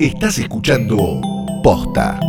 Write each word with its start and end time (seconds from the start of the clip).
Estás 0.00 0.38
escuchando 0.38 1.20
Posta. 1.60 2.20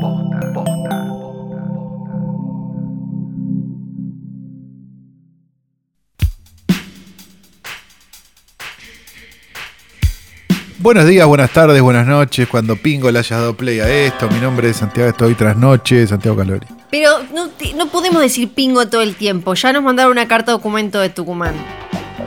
Buenos 10.79 11.05
días, 11.05 11.27
buenas 11.27 11.52
tardes, 11.52 11.79
buenas 11.79 12.07
noches. 12.07 12.47
Cuando 12.47 12.75
Pingo 12.75 13.11
le 13.11 13.20
haya 13.20 13.38
dado 13.38 13.55
play 13.55 13.79
a 13.79 13.88
esto, 13.88 14.27
mi 14.31 14.39
nombre 14.39 14.71
es 14.71 14.77
Santiago, 14.77 15.09
estoy 15.11 15.36
tras 15.36 15.55
noche, 15.55 16.07
Santiago 16.07 16.38
Calori. 16.38 16.66
Pero 16.89 17.20
no, 17.36 17.52
no 17.75 17.88
podemos 17.89 18.20
decir 18.23 18.50
pingo 18.50 18.88
todo 18.88 19.04
el 19.04 19.16
tiempo. 19.16 19.54
Ya 19.54 19.73
nos 19.73 19.84
mandaron 19.84 20.13
una 20.13 20.27
carta 20.27 20.52
documento 20.52 21.00
de 21.00 21.09
Tucumán. 21.09 21.54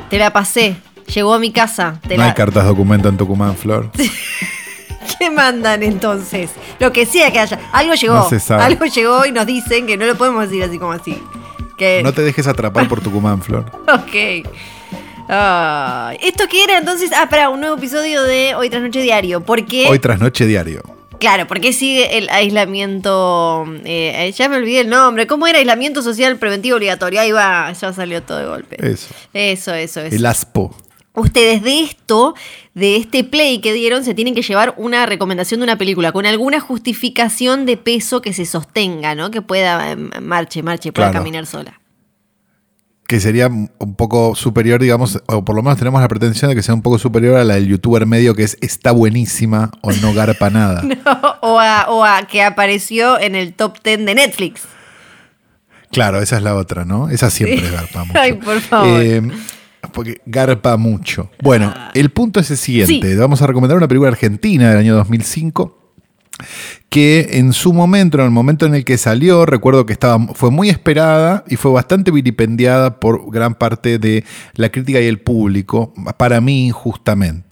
Te 0.08 0.18
la 0.18 0.32
pasé. 0.32 0.76
Llegó 1.14 1.34
a 1.34 1.38
mi 1.38 1.50
casa. 1.52 1.98
Te 2.06 2.16
No 2.16 2.22
la- 2.22 2.28
hay 2.30 2.34
cartas 2.34 2.64
documento 2.64 3.08
en 3.08 3.16
Tucumán, 3.16 3.56
Flor. 3.56 3.90
¿Qué 5.18 5.30
mandan 5.30 5.82
entonces? 5.82 6.50
Lo 6.78 6.92
que 6.92 7.06
sea 7.06 7.30
que 7.30 7.38
haya. 7.40 7.58
Algo 7.72 7.94
llegó. 7.94 8.14
No 8.14 8.28
se 8.28 8.40
sabe. 8.40 8.62
Algo 8.64 8.84
llegó 8.86 9.26
y 9.26 9.32
nos 9.32 9.46
dicen 9.46 9.86
que 9.86 9.96
no 9.96 10.06
lo 10.06 10.16
podemos 10.16 10.48
decir 10.48 10.62
así 10.64 10.78
como 10.78 10.92
así. 10.92 11.18
Que... 11.76 12.02
No 12.02 12.12
te 12.12 12.22
dejes 12.22 12.46
atrapar 12.46 12.88
por 12.88 13.00
Tucumán, 13.00 13.42
Flor. 13.42 13.64
Ok. 13.88 14.46
¿Esto 16.20 16.44
qué 16.50 16.64
era 16.64 16.78
entonces? 16.78 17.10
Ah, 17.16 17.28
para 17.30 17.48
un 17.48 17.60
nuevo 17.60 17.76
episodio 17.76 18.22
de 18.22 18.54
Hoy 18.54 18.68
tras 18.70 18.82
Noche 18.82 19.00
Diario. 19.00 19.40
¿Por 19.40 19.64
qué? 19.64 19.86
Hoy 19.88 19.98
tras 19.98 20.20
noche 20.20 20.46
diario. 20.46 20.82
Claro, 21.18 21.46
¿por 21.46 21.60
qué 21.60 21.72
sigue 21.72 22.18
el 22.18 22.28
aislamiento? 22.30 23.64
eh, 23.84 24.32
ya 24.36 24.48
me 24.48 24.56
olvidé 24.56 24.80
el 24.80 24.90
nombre. 24.90 25.26
¿Cómo 25.26 25.46
era 25.46 25.58
aislamiento 25.58 26.02
social 26.02 26.36
preventivo 26.36 26.76
obligatorio? 26.76 27.20
Ahí 27.20 27.30
va, 27.30 27.72
ya 27.72 27.92
salió 27.92 28.22
todo 28.22 28.38
de 28.38 28.46
golpe. 28.46 28.76
Eso. 28.80 29.14
Eso, 29.32 29.72
eso, 29.72 30.00
eso. 30.00 30.16
El 30.16 30.26
ASPO. 30.26 30.74
Ustedes 31.14 31.62
de 31.62 31.82
esto, 31.82 32.34
de 32.74 32.96
este 32.96 33.22
play 33.22 33.60
que 33.60 33.72
dieron, 33.74 34.02
se 34.04 34.14
tienen 34.14 34.34
que 34.34 34.40
llevar 34.42 34.74
una 34.78 35.04
recomendación 35.04 35.60
de 35.60 35.64
una 35.64 35.76
película 35.76 36.10
con 36.12 36.24
alguna 36.24 36.58
justificación 36.60 37.66
de 37.66 37.76
peso 37.76 38.22
que 38.22 38.32
se 38.32 38.46
sostenga, 38.46 39.14
¿no? 39.14 39.30
Que 39.30 39.42
pueda 39.42 39.92
eh, 39.92 39.96
marche, 39.96 40.62
marche, 40.62 40.90
pueda 40.92 41.08
Claro. 41.10 41.20
caminar 41.22 41.44
sola. 41.46 41.78
que 43.08 43.20
sería 43.20 43.48
un 43.48 43.94
poco 43.94 44.34
superior, 44.34 44.80
digamos, 44.80 45.20
o 45.26 45.44
por 45.44 45.54
lo 45.54 45.62
menos 45.62 45.76
tenemos 45.78 46.00
la 46.00 46.08
pretensión 46.08 46.48
de 46.48 46.54
que 46.54 46.62
sea 46.62 46.72
un 46.72 46.80
poco 46.80 46.98
superior 46.98 47.36
a 47.36 47.44
la 47.44 47.56
del 47.56 47.66
youtuber 47.66 48.06
medio 48.06 48.34
que 48.34 48.44
es 48.44 48.56
está 48.62 48.90
buenísima 48.92 49.70
o 49.82 49.92
no 49.92 50.14
garpa 50.14 50.48
nada. 50.48 50.82
o, 51.42 51.60
a, 51.60 51.86
o 51.90 52.04
a 52.06 52.22
que 52.26 52.42
apareció 52.42 53.20
en 53.20 53.34
el 53.34 53.52
top 53.52 53.76
10 53.84 54.06
de 54.06 54.14
Netflix. 54.14 54.62
Claro, 55.90 56.22
esa 56.22 56.38
es 56.38 56.42
la 56.42 56.54
otra, 56.54 56.86
¿no? 56.86 57.10
Esa 57.10 57.28
siempre 57.28 57.68
garpa 57.70 58.04
mucho. 58.06 58.18
Ay, 58.18 58.32
por 58.32 58.60
favor. 58.62 59.02
Eh, 59.02 59.20
porque 59.92 60.20
garpa 60.26 60.76
mucho. 60.76 61.30
Bueno, 61.42 61.74
el 61.94 62.10
punto 62.10 62.40
es 62.40 62.50
el 62.50 62.56
siguiente. 62.56 63.12
Sí. 63.12 63.16
Vamos 63.16 63.42
a 63.42 63.46
recomendar 63.46 63.76
una 63.76 63.88
película 63.88 64.10
argentina 64.10 64.70
del 64.70 64.78
año 64.78 64.94
2005 64.96 65.78
que 66.88 67.28
en 67.32 67.52
su 67.52 67.72
momento, 67.72 68.18
en 68.18 68.24
el 68.24 68.30
momento 68.30 68.66
en 68.66 68.74
el 68.74 68.84
que 68.84 68.98
salió, 68.98 69.46
recuerdo 69.46 69.86
que 69.86 69.92
estaba, 69.92 70.18
fue 70.34 70.50
muy 70.50 70.68
esperada 70.68 71.44
y 71.48 71.56
fue 71.56 71.72
bastante 71.72 72.10
vilipendiada 72.10 73.00
por 73.00 73.30
gran 73.30 73.54
parte 73.54 73.98
de 73.98 74.24
la 74.54 74.70
crítica 74.70 75.00
y 75.00 75.06
el 75.06 75.20
público, 75.20 75.94
para 76.16 76.40
mí 76.40 76.66
injustamente. 76.66 77.51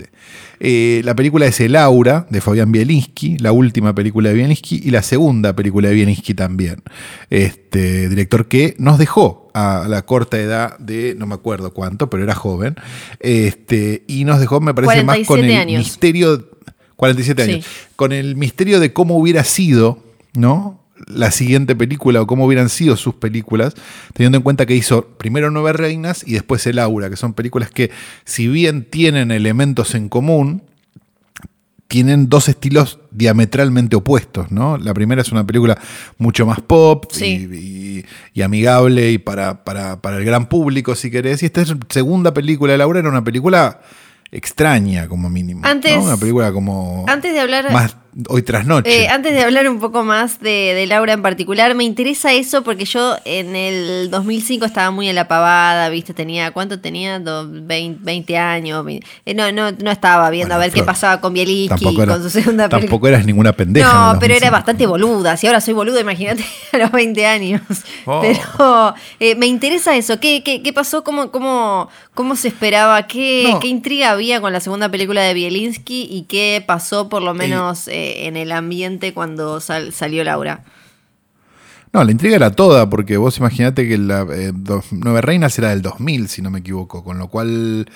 Eh, 0.61 1.01
la 1.05 1.17
película 1.17 1.47
es 1.47 1.59
El 1.61 1.75
Aura, 1.75 2.27
de 2.29 2.43
Fabián 2.43 2.71
Bielinski, 2.71 3.39
la 3.39 3.51
última 3.51 3.95
película 3.95 4.29
de 4.29 4.35
Bielinski 4.35 4.83
y 4.85 4.91
la 4.91 5.03
segunda 5.03 5.57
película 5.57 5.89
de 5.89 5.95
Bielinski 5.95 6.35
también. 6.35 6.83
Este 7.31 8.09
director 8.11 8.47
que 8.47 8.77
nos 8.79 8.99
dejó 8.99 9.51
a 9.55 9.87
la 9.89 10.03
corta 10.03 10.39
edad 10.39 10.79
de, 10.79 11.15
no 11.17 11.27
me 11.27 11.35
acuerdo 11.35 11.73
cuánto, 11.73 12.11
pero 12.11 12.23
era 12.23 12.35
joven, 12.35 12.77
este, 13.19 14.05
y 14.07 14.25
nos 14.25 14.39
dejó, 14.39 14.61
me 14.61 14.75
parece, 14.75 15.03
más 15.03 15.17
con 15.19 15.39
47 15.39 15.55
el 15.55 15.61
años. 15.61 15.79
misterio 15.79 16.51
47 16.97 17.43
años. 17.43 17.65
Sí. 17.65 17.71
Con 17.97 18.13
el 18.13 18.37
misterio 18.37 18.79
de 18.79 18.93
cómo 18.93 19.17
hubiera 19.17 19.43
sido, 19.43 20.03
¿no? 20.35 20.80
La 21.07 21.31
siguiente 21.31 21.75
película 21.75 22.21
o 22.23 22.27
cómo 22.27 22.45
hubieran 22.47 22.69
sido 22.69 22.97
sus 22.97 23.15
películas, 23.15 23.75
teniendo 24.13 24.37
en 24.39 24.43
cuenta 24.43 24.67
que 24.67 24.75
hizo 24.77 25.07
primero 25.19 25.51
Nueve 25.51 25.73
Reinas 25.73 26.23
y 26.27 26.33
después 26.35 26.67
El 26.67 26.79
Aura, 26.79 27.09
que 27.11 27.17
son 27.17 27.33
películas 27.35 27.71
que, 27.71 27.91
si 28.25 28.49
bien 28.49 28.85
tienen 28.85 29.31
elementos 29.31 29.95
en 29.95 30.09
común, 30.09 30.63
tienen 31.89 32.29
dos 32.29 32.49
estilos 32.49 33.01
diametralmente 33.11 33.97
opuestos, 33.97 34.53
¿no? 34.53 34.79
La 34.79 34.95
primera 34.95 35.23
es 35.23 35.33
una 35.33 35.45
película 35.45 35.77
mucho 36.19 36.47
más 36.47 36.61
pop 36.61 37.07
y- 37.13 37.17
Sí. 37.17 37.49
y, 37.53 38.39
y 38.39 38.43
amigable 38.43 39.11
y 39.11 39.19
para, 39.19 39.65
para, 39.65 40.01
para 40.01 40.19
el 40.19 40.25
gran 40.25 40.47
público, 40.49 40.95
si 40.95 41.11
querés. 41.11 41.43
Y 41.43 41.47
esta 41.47 41.63
es 41.63 41.75
segunda 41.89 42.33
película 42.33 42.73
de 42.73 42.79
Laura, 42.79 43.01
era 43.01 43.09
una 43.09 43.25
película 43.25 43.81
extraña, 44.31 45.09
como 45.09 45.29
mínimo. 45.29 45.63
¿no? 45.63 45.69
Antes- 45.69 45.97
Una 46.01 46.17
película 46.17 46.53
como 46.53 47.05
Antes 47.09 47.33
de 47.35 47.41
hablar. 47.41 47.73
más 47.73 47.97
hoy 48.29 48.43
tras 48.43 48.67
noche. 48.67 49.05
Eh, 49.05 49.09
antes 49.09 49.33
de 49.33 49.43
hablar 49.43 49.69
un 49.69 49.79
poco 49.81 50.03
más 50.05 50.41
de, 50.41 50.75
de 50.75 50.87
Laura 50.87 51.13
en 51.13 51.23
particular, 51.23 51.75
me 51.75 51.85
interesa 51.85 52.33
eso 52.33 52.63
porque 52.63 52.85
yo 52.85 53.17
en 53.25 53.55
el 53.57 54.11
2005 54.11 54.65
estaba 54.65 54.91
muy 54.91 55.09
en 55.09 55.15
la 55.15 55.29
pavada, 55.29 55.89
¿viste? 55.89 56.15
Tenía, 56.15 56.51
¿cuánto 56.53 56.81
tenía? 56.81 57.19
Do- 57.21 57.47
20, 57.51 58.01
20 58.03 58.39
años. 58.39 58.85
eh, 58.89 59.35
no, 59.35 59.53
no, 59.53 59.71
no 59.73 59.91
estaba 59.91 60.29
viendo 60.31 60.55
Bueno, 60.55 60.63
a 60.63 60.67
ver 60.67 60.73
qué 60.73 60.83
pasaba 60.83 61.21
con 61.21 61.33
Bielinski 61.35 61.85
con 61.95 62.23
su 62.23 62.31
segunda 62.31 62.65
película. 62.69 62.81
tampoco 62.81 63.09
eras 63.09 63.25
ninguna 63.27 63.53
pendeja. 63.53 63.89
en 63.91 63.97
No, 64.15 64.19
pero 64.19 64.35
era 64.35 64.51
2005. 64.51 64.53
bastante 64.53 64.87
boluda. 64.87 65.37
Si 65.37 65.47
ahora 65.47 65.61
soy 65.61 65.75
boluda, 65.75 66.01
imagínate 66.01 66.45
a 66.73 66.79
los 66.79 66.93
20 66.93 67.27
años. 67.27 67.63
Oh. 68.07 68.21
Pero 68.23 68.95
eh, 69.21 69.35
me 69.37 69.47
interesa 69.47 69.97
eso. 69.97 70.19
¿Qué, 70.21 70.43
qué, 70.45 70.63
qué 70.63 70.73
pasó? 70.73 71.05
¿Cómo, 71.05 71.31
cómo, 71.31 71.89
¿Cómo 72.15 72.37
se 72.37 72.49
esperaba? 72.49 73.07
¿Qué, 73.07 73.49
No. 73.53 73.61
¿Qué 73.61 73.69
intriga 73.69 74.11
había 74.11 74.41
con 74.41 74.53
la 74.53 74.61
segunda 74.61 74.89
película 74.89 75.23
de 75.23 75.35
Bielinski? 75.35 76.09
¿Y 76.11 76.23
qué 76.23 76.63
pasó, 76.67 77.09
por 77.09 77.23
lo 77.23 77.35
menos, 77.35 77.89
eh, 78.01 78.27
en 78.27 78.37
el 78.37 78.53
ambiente 78.53 79.13
cuando 79.15 79.61
sal- 79.61 79.93
salió 79.93 80.25
Laura? 80.25 80.65
No, 81.93 82.05
la 82.05 82.13
intriga 82.13 82.37
era 82.37 82.53
toda, 82.53 82.89
porque 82.89 83.17
vos 83.17 83.39
imaginate 83.39 83.89
que 83.89 83.99
la 83.99 84.25
eh, 84.33 84.53
dos- 84.55 84.87
Nueve 84.93 85.23
Reinas 85.23 85.59
era 85.59 85.71
del 85.71 85.83
2000, 85.83 86.29
si 86.29 86.41
no 86.41 86.49
me 86.49 86.61
equivoco, 86.61 87.03
con 87.03 87.19
lo 87.19 87.27
cual 87.27 87.91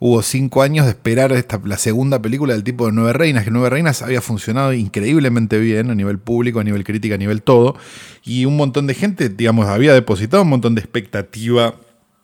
hubo 0.00 0.20
cinco 0.22 0.60
años 0.60 0.84
de 0.84 0.90
esperar 0.90 1.32
esta, 1.32 1.58
la 1.64 1.78
segunda 1.78 2.20
película 2.20 2.52
del 2.52 2.62
tipo 2.62 2.84
de 2.84 2.92
Nueve 2.92 3.14
Reinas, 3.14 3.44
que 3.44 3.50
Nueve 3.50 3.70
Reinas 3.70 4.02
había 4.02 4.20
funcionado 4.20 4.74
increíblemente 4.74 5.58
bien 5.58 5.90
a 5.90 5.94
nivel 5.94 6.18
público, 6.18 6.60
a 6.60 6.64
nivel 6.64 6.84
crítica, 6.84 7.14
a 7.14 7.18
nivel 7.18 7.40
todo, 7.40 7.74
y 8.22 8.44
un 8.44 8.54
montón 8.58 8.86
de 8.86 8.92
gente, 8.92 9.30
digamos, 9.30 9.66
había 9.66 9.94
depositado 9.94 10.42
un 10.42 10.50
montón 10.50 10.74
de 10.74 10.82
expectativa 10.82 11.74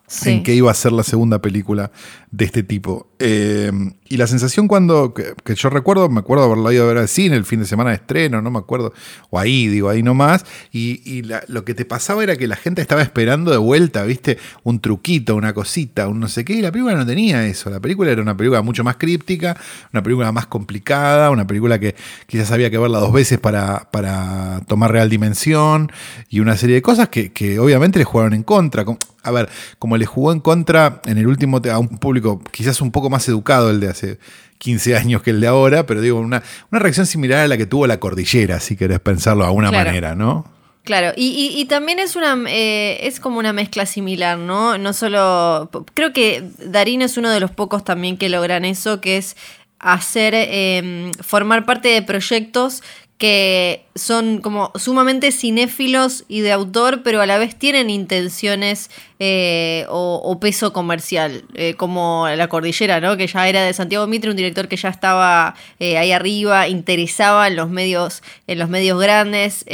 Sí. 0.07 0.29
en 0.31 0.43
que 0.43 0.55
iba 0.55 0.71
a 0.71 0.75
ser 0.75 0.93
la 0.93 1.03
segunda 1.03 1.41
película 1.41 1.91
de 2.31 2.45
este 2.45 2.63
tipo. 2.63 3.09
Eh, 3.27 3.73
y 4.07 4.19
la 4.19 4.27
sensación 4.27 4.69
cuando, 4.69 5.15
que, 5.15 5.55
yo 5.55 5.71
recuerdo, 5.71 6.11
me 6.11 6.21
acuerdo 6.21 6.45
haberla 6.45 6.75
ido 6.75 6.85
a 6.85 6.89
ver 6.89 6.99
al 6.99 7.09
cine 7.09 7.37
el 7.37 7.47
fin 7.47 7.59
de 7.59 7.65
semana 7.65 7.89
de 7.89 7.97
estreno, 7.97 8.43
no 8.43 8.51
me 8.51 8.59
acuerdo, 8.59 8.93
o 9.31 9.39
ahí, 9.39 9.67
digo, 9.67 9.89
ahí 9.89 10.03
nomás, 10.03 10.45
y, 10.71 11.01
y 11.11 11.23
lo 11.49 11.65
que 11.65 11.73
te 11.73 11.87
pasaba 11.87 12.23
era 12.23 12.37
que 12.37 12.47
la 12.47 12.57
gente 12.57 12.83
estaba 12.83 13.01
esperando 13.01 13.51
de 13.51 13.57
vuelta, 13.57 14.05
viste, 14.05 14.37
un 14.63 14.79
truquito, 14.79 15.37
una 15.37 15.55
cosita, 15.55 16.07
un 16.07 16.21
no 16.21 16.29
sé 16.29 16.45
qué, 16.45 16.53
y 16.53 16.61
la 16.61 16.71
película 16.71 16.95
no 16.97 17.07
tenía 17.07 17.47
eso, 17.47 17.71
la 17.71 17.81
película 17.81 18.11
era 18.11 18.21
una 18.21 18.37
película 18.37 18.61
mucho 18.61 18.85
más 18.85 18.97
críptica, 18.97 19.57
una 19.91 20.03
película 20.03 20.31
más 20.31 20.47
complicada, 20.47 21.31
una 21.31 21.47
película 21.47 21.81
que 21.81 21.95
quizás 22.27 22.53
había 22.53 22.71
que 22.71 22.77
verla 22.77 22.99
dos 22.99 23.13
veces 23.13 23.39
para, 23.39 23.91
para 23.91 24.61
tomar 24.69 24.93
real 24.93 25.09
dimensión, 25.09 25.91
y 26.29 26.41
una 26.41 26.59
serie 26.59 26.75
de 26.75 26.83
cosas 26.83 27.09
que, 27.09 27.33
que 27.33 27.59
obviamente 27.59 27.99
le 27.99 28.05
jugaron 28.05 28.35
en 28.35 28.43
contra. 28.43 28.85
A 29.23 29.31
ver, 29.31 29.49
como 29.79 29.97
le 29.97 30.05
jugó 30.05 30.33
en 30.33 30.41
contra 30.41 31.01
en 31.07 31.17
el 31.17 31.27
último 31.27 31.59
a 31.73 31.79
un 31.79 31.89
público 31.97 32.43
quizás 32.53 32.83
un 32.83 32.93
poco 32.93 33.09
más 33.09 33.14
educado 33.29 33.71
el 33.71 33.81
de 33.81 33.89
hace 33.89 34.19
15 34.59 34.97
años 34.97 35.23
que 35.23 35.31
el 35.31 35.41
de 35.41 35.47
ahora, 35.47 35.87
pero 35.87 36.01
digo, 36.01 36.19
una, 36.21 36.43
una 36.71 36.79
reacción 36.81 37.07
similar 37.07 37.41
a 37.41 37.49
la 37.49 37.57
que 37.57 37.67
tuvo 37.67 37.87
la 37.87 38.01
cordillera, 38.01 38.61
si 38.61 38.77
querés 38.77 39.01
pensarlo 39.01 39.43
de 39.45 39.49
alguna 39.49 39.69
Claro. 39.71 39.87
manera, 39.91 40.15
¿no? 40.15 40.51
Claro, 40.85 41.13
y, 41.17 41.29
y- 41.29 41.61
y 41.61 41.65
también 41.65 41.99
es 41.99 42.15
una 42.15 42.37
eh, 42.47 42.99
es 43.07 43.19
como 43.19 43.39
una 43.39 43.53
mezcla 43.55 43.87
similar, 43.87 44.37
¿no? 44.39 44.77
No 44.77 44.93
solo. 44.93 45.71
Creo 45.95 46.13
que 46.13 46.45
Darín 46.59 47.01
es 47.01 47.17
uno 47.17 47.31
de 47.31 47.41
los 47.41 47.51
pocos 47.51 47.85
también 47.85 48.19
que 48.19 48.29
logran 48.29 48.67
eso, 48.67 49.01
que 49.01 49.17
es 49.17 49.35
hacer. 49.79 50.35
eh, 50.37 51.11
formar 51.23 51.65
parte 51.65 51.89
de 51.89 52.03
proyectos 52.03 52.83
que 53.19 53.87
son 53.95 54.41
como 54.41 54.73
sumamente 54.75 55.31
cinéfilos 55.31 56.25
y 56.27 56.41
de 56.41 56.51
autor, 56.51 57.03
pero 57.05 57.21
a 57.21 57.27
la 57.27 57.39
vez 57.39 57.57
tienen 57.57 57.89
intenciones 57.89 58.91
eh, 59.21 59.87
o, 59.89 60.39
peso 60.41 60.73
comercial, 60.73 61.45
eh, 61.55 61.75
como 61.75 62.27
La 62.29 62.49
Cordillera, 62.49 63.01
¿no? 63.01 63.17
que 63.17 63.29
ya 63.29 63.49
era 63.49 63.63
de 63.63 63.73
Santiago 63.73 64.09
Mitre, 64.09 64.31
un 64.31 64.37
director 64.37 64.67
que 64.67 64.77
ya 64.77 64.89
estaba 64.89 65.55
eh, 65.79 65.97
ahí 65.97 66.11
arriba, 66.11 66.67
interesaba 66.67 67.47
en 67.47 67.55
los 67.55 67.71
medios, 67.71 68.25
en 68.49 68.59
los 68.59 68.69
medios 68.69 69.01
grandes, 69.01 69.65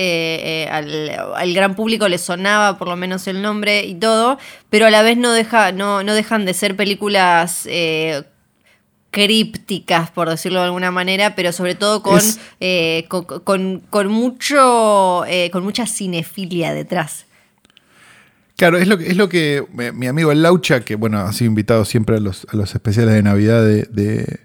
al, 0.70 1.10
al 1.34 1.54
gran 1.54 1.74
público 1.74 2.08
le 2.08 2.18
sonaba 2.18 2.76
por 2.76 2.88
lo 2.88 2.96
menos 2.96 3.26
el 3.26 3.40
nombre 3.40 3.84
y 3.84 3.94
todo, 3.94 4.38
pero 4.68 4.86
a 4.86 4.90
la 4.90 5.00
vez 5.00 5.16
no, 5.16 5.32
deja, 5.32 5.72
no, 5.72 6.04
no 6.04 6.12
dejan 6.12 6.44
de 6.44 6.52
ser 6.52 6.76
películas 6.76 7.66
crípticas, 9.10 10.10
por 10.10 10.28
decirlo 10.28 10.60
de 10.60 10.66
alguna 10.66 10.90
manera, 10.90 11.34
pero 11.34 11.52
sobre 11.52 11.74
todo 11.74 12.02
con, 12.02 12.18
Es- 12.18 12.38
eh, 12.60 13.06
con, 13.08 13.24
con- 13.24 13.80
con 13.90 14.08
mucho, 14.08 15.24
eh, 15.26 15.50
con 15.50 15.64
mucha 15.64 15.86
cinefilia 15.86 16.72
detrás. 16.74 17.26
Claro, 18.56 18.76
es 18.78 18.86
lo 18.88 18.98
que, 18.98 19.06
es 19.08 19.16
lo 19.16 19.28
que 19.28 19.64
eh, 19.78 19.92
mi 19.92 20.06
amigo 20.06 20.32
el 20.32 20.42
Laucha, 20.42 20.80
que 20.80 20.94
bueno, 20.94 21.18
ha 21.20 21.32
sido 21.32 21.48
invitado 21.48 21.84
siempre 21.84 22.16
a 22.16 22.20
los, 22.20 22.46
a 22.52 22.56
los 22.56 22.74
especiales 22.74 23.14
de 23.14 23.22
Navidad 23.22 23.64
de, 23.64 23.84
de, 23.90 24.40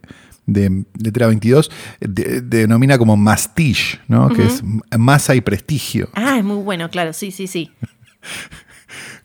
de 0.45 0.85
Letra 0.97 1.27
22, 1.27 1.69
de- 1.99 2.41
denomina 2.41 2.97
como 2.97 3.17
mastiche, 3.17 3.99
¿no? 4.07 4.29
Que 4.29 4.45
es 4.45 4.63
masa 4.97 5.35
y 5.35 5.41
prestigio. 5.41 6.09
Ah, 6.13 6.37
es 6.37 6.43
muy 6.45 6.63
bueno, 6.63 6.89
claro, 6.89 7.11
sí, 7.13 7.31
sí, 7.31 7.47
sí. 7.47 7.71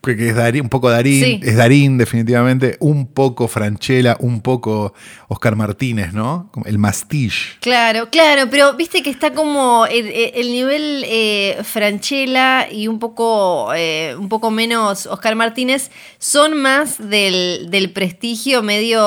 Que 0.03 0.31
es 0.31 0.35
Darín, 0.35 0.63
un 0.63 0.69
poco 0.71 0.89
Darín, 0.89 1.23
Sí. 1.23 1.41
es 1.43 1.57
Darín 1.57 1.99
definitivamente, 1.99 2.77
un 2.81 3.07
poco 3.07 3.49
Franchella, 3.49 4.17
un 4.21 4.41
poco 4.41 4.95
Oscar 5.29 5.57
Martínez, 5.57 6.15
¿no? 6.15 6.51
El 6.65 6.79
mastiche. 6.79 7.59
Claro, 7.61 8.09
claro, 8.11 8.49
pero 8.51 8.75
viste 8.75 9.03
que 9.03 9.11
está 9.11 9.35
como 9.35 9.85
el, 9.87 10.07
el 10.07 10.53
nivel 10.53 11.05
eh, 11.07 11.59
Franchella 11.65 12.71
y 12.71 12.89
un 12.89 12.99
poco, 12.99 13.73
eh, 13.75 14.15
un 14.19 14.29
poco 14.31 14.51
menos 14.51 15.05
Oscar 15.07 15.35
Martínez 15.37 15.91
son 16.19 16.57
más 16.57 16.97
del, 17.11 17.69
del 17.71 17.91
prestigio 17.93 18.63
medio 18.63 19.03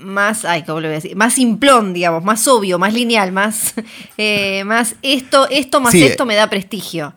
más, 0.00 0.44
ay, 0.44 0.62
¿cómo 0.64 0.80
lo 0.80 0.88
voy 0.88 0.94
a 0.94 1.00
decir? 1.00 1.14
Más 1.16 1.34
simplón, 1.34 1.92
digamos, 1.92 2.24
más 2.24 2.46
obvio, 2.48 2.78
más 2.78 2.92
lineal, 2.92 3.30
más, 3.32 3.74
eh, 4.18 4.64
más 4.64 4.96
esto, 5.02 5.48
esto 5.48 5.80
más 5.80 5.92
Sí, 5.92 6.02
esto 6.02 6.26
me 6.26 6.34
da 6.34 6.48
prestigio. 6.50 7.14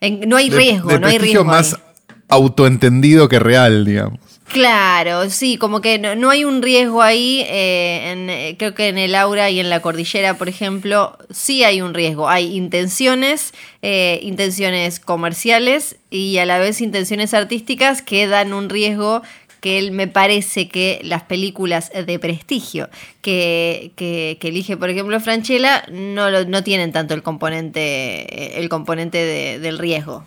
En- 0.00 0.28
no 0.28 0.36
hay 0.36 0.50
riesgo, 0.50 0.88
de 0.88 0.98
no 1.00 1.06
hay 1.06 1.18
riesgo. 1.18 1.44
más 1.44 1.74
ahí. 1.74 1.80
autoentendido 2.28 3.28
que 3.28 3.38
real, 3.38 3.84
digamos. 3.84 4.18
Claro, 4.52 5.30
sí, 5.30 5.58
como 5.58 5.80
que 5.80 5.98
no, 6.00 6.16
no 6.16 6.28
hay 6.30 6.44
un 6.44 6.60
riesgo 6.60 7.02
ahí. 7.02 7.44
eh, 7.46 8.10
en, 8.10 8.28
eh, 8.30 8.56
creo 8.58 8.74
que 8.74 8.88
en 8.88 8.98
el 8.98 9.14
aura 9.14 9.48
y 9.50 9.60
en 9.60 9.70
la 9.70 9.80
cordillera, 9.80 10.34
por 10.38 10.48
ejemplo, 10.48 11.16
sí 11.30 11.62
hay 11.62 11.80
un 11.82 11.94
riesgo. 11.94 12.28
Hay 12.28 12.56
intenciones, 12.56 13.54
eh, 13.82 14.18
intenciones 14.24 14.98
comerciales 14.98 15.96
y 16.10 16.38
a 16.38 16.46
la 16.46 16.58
vez 16.58 16.80
intenciones 16.80 17.32
artísticas 17.32 18.02
que 18.02 18.26
dan 18.26 18.52
un 18.52 18.68
riesgo 18.68 19.22
que 19.60 19.78
él 19.78 19.92
me 19.92 20.08
parece 20.08 20.68
que 20.68 21.00
las 21.04 21.22
películas 21.24 21.90
de 21.92 22.18
prestigio 22.18 22.88
que, 23.22 23.92
que- 23.96 24.38
que 24.40 24.48
elige, 24.48 24.76
por 24.76 24.90
ejemplo, 24.90 25.20
Franchella, 25.20 25.84
no, 25.92 26.30
lo- 26.30 26.44
no 26.46 26.62
tienen 26.64 26.92
tanto 26.92 27.14
el 27.14 27.22
componente, 27.22 28.58
el 28.60 28.68
componente 28.68 29.18
de- 29.18 29.58
del 29.58 29.78
riesgo. 29.78 30.24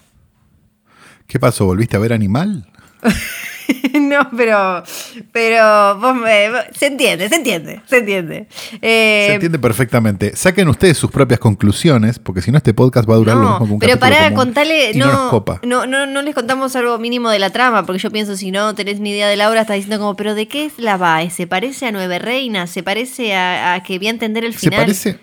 ¿Qué 1.27 1.39
pasó? 1.39 1.65
¿Volviste 1.65 1.95
a 1.95 1.99
ver 1.99 2.13
Animal? 2.13 2.67
no, 3.99 4.29
pero, 4.35 4.83
pero 5.31 5.97
vos 5.99 6.15
me- 6.15 6.49
se 6.73 6.87
entiende, 6.87 7.29
se 7.29 7.35
entiende, 7.35 7.81
se 7.85 7.97
entiende. 7.97 8.47
Eh, 8.81 9.25
Se 9.29 9.33
entiende 9.35 9.59
perfectamente. 9.59 10.35
Saquen 10.35 10.67
ustedes 10.67 10.97
sus 10.97 11.11
propias 11.11 11.39
conclusiones, 11.39 12.19
porque 12.19 12.41
si 12.41 12.51
no 12.51 12.57
este 12.57 12.73
podcast 12.73 13.09
va 13.09 13.13
a 13.15 13.17
durar 13.17 13.35
lo 13.37 13.43
no, 13.43 13.49
mismo 13.59 13.67
que 13.67 13.73
un 13.73 13.79
pero 13.79 13.99
para 13.99 14.33
contarle, 14.33 14.93
no, 14.95 15.29
copa. 15.29 15.59
no, 15.63 15.85
no, 15.85 16.05
no 16.05 16.21
les 16.21 16.33
contamos 16.35 16.75
algo 16.75 16.97
mínimo 16.99 17.29
de 17.29 17.39
la 17.39 17.49
trama, 17.51 17.85
porque 17.85 17.99
yo 17.99 18.11
pienso, 18.11 18.35
si 18.37 18.51
no 18.51 18.75
tenés 18.75 18.99
ni 18.99 19.11
idea 19.11 19.27
de 19.27 19.35
la 19.35 19.49
obra, 19.49 19.61
estás 19.61 19.75
diciendo 19.75 19.99
como, 19.99 20.15
pero 20.15 20.35
¿de 20.35 20.47
qué 20.47 20.65
es 20.65 20.73
la 20.77 20.97
va? 20.97 21.27
¿Se 21.29 21.47
parece 21.47 21.87
a 21.87 21.91
Nueve 21.91 22.19
Reinas? 22.19 22.69
¿Se 22.69 22.83
parece 22.83 23.35
a, 23.35 23.75
a 23.75 23.83
que 23.83 23.97
voy 23.97 24.07
a 24.07 24.11
entender 24.11 24.43
el 24.45 24.53
Se 24.53 24.59
final? 24.61 24.81
parece, 24.81 25.19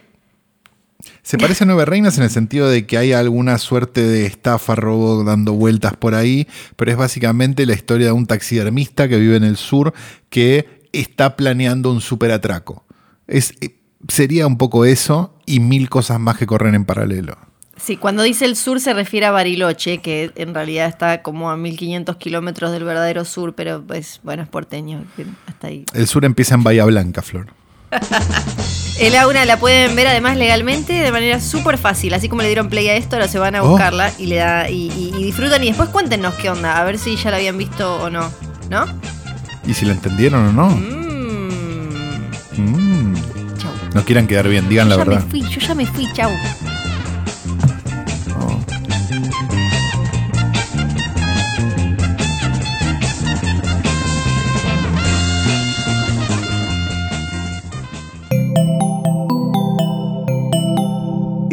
se 1.23 1.38
parece 1.38 1.64
a 1.64 1.67
Nueve 1.67 1.85
Reinas 1.85 2.19
en 2.19 2.25
el 2.25 2.31
sentido 2.31 2.69
de 2.69 2.87
que 2.87 2.99
hay 2.99 3.12
alguna 3.12 3.58
suerte 3.58 4.02
de 4.02 4.26
estafa, 4.26 4.75
robo 4.75 5.25
dando 5.25 5.52
vueltas 5.52 5.97
por 5.97 6.14
ahí, 6.14 6.47
pero 6.76 6.91
es 6.91 6.97
básicamente 6.97 7.67
la 7.67 7.75
historia 7.75 8.06
de 8.06 8.12
un 8.12 8.26
taxidermista 8.26 9.08
que 9.08 9.19
vive 9.19 9.37
en 9.37 9.44
el 9.44 9.56
sur 9.56 9.93
que 10.29 10.81
está 10.93 11.37
planeando 11.37 11.91
un 11.93 12.00
superatraco. 12.00 12.85
Es, 13.26 13.55
eh, 13.61 13.76
sería 14.08 14.47
un 14.47 14.58
poco 14.58 14.85
eso 14.85 15.35
y 15.47 15.61
mil 15.61 15.88
cosas 15.88 16.19
más 16.20 16.37
que 16.37 16.47
corren 16.47 16.75
en 16.75 16.85
paralelo. 16.85 17.37
Sí, 17.76 17.97
cuando 17.97 18.23
dice 18.23 18.44
el 18.44 18.56
sur 18.56 18.79
se 18.79 18.93
refiere 18.93 19.26
a 19.26 19.31
Bariloche, 19.31 19.99
que 19.99 20.32
en 20.35 20.52
realidad 20.52 20.87
está 20.87 21.23
como 21.23 21.50
a 21.50 21.56
1500 21.56 22.17
kilómetros 22.17 22.73
del 22.73 22.85
verdadero 22.85 23.25
sur, 23.25 23.55
pero 23.55 23.82
pues 23.82 24.20
bueno, 24.23 24.43
es 24.43 24.49
porteño, 24.49 25.05
hasta 25.47 25.69
ahí. 25.69 25.87
El 25.94 26.06
sur 26.06 26.25
empieza 26.26 26.55
en 26.56 26.62
Bahía 26.62 26.85
Blanca, 26.85 27.23
Flor. 27.23 27.47
El 29.00 29.17
aura 29.17 29.44
la 29.47 29.58
pueden 29.58 29.97
ver 29.97 30.06
además 30.08 30.37
legalmente 30.37 30.93
de 30.93 31.11
manera 31.11 31.41
súper 31.41 31.79
fácil. 31.79 32.12
Así 32.14 32.29
como 32.29 32.43
le 32.43 32.49
dieron 32.49 32.69
play 32.69 32.88
a 32.88 32.97
esto, 32.97 33.17
ahora 33.17 33.29
se 33.29 33.38
van 33.38 33.55
a 33.56 33.62
Oh. 33.62 33.69
buscarla 33.70 34.12
y 34.19 34.26
le 34.26 34.37
da 34.37 34.69
y, 34.69 34.91
y- 34.93 35.14
y 35.19 35.25
disfrutan. 35.25 35.62
Y 35.64 35.69
después 35.69 35.88
cuéntenos 35.88 36.35
qué 36.35 36.50
onda, 36.50 36.79
a 36.79 36.85
ver 36.85 36.99
si 36.99 37.17
ya 37.17 37.31
la 37.31 37.38
habían 37.38 37.56
visto 37.56 38.02
o 38.02 38.11
no. 38.11 38.31
¿No? 38.69 38.85
¿Y 39.67 39.75
si 39.75 39.87
la 39.87 39.93
entendieron 39.93 40.49
o 40.49 40.52
no? 40.52 40.69
Mm. 40.69 42.20
Mm. 42.58 43.14
Chau. 43.58 43.70
No 43.94 44.05
quieran 44.05 44.26
quedar 44.26 44.49
bien, 44.49 44.69
digan 44.69 44.88
la 44.88 44.97
ya 44.97 45.05
verdad. 45.05 45.25
me 45.25 45.31
fui, 45.31 45.43
yo 45.43 45.61
ya 45.61 45.75
me 45.75 45.87
fui, 45.87 46.06
chau. 46.12 46.31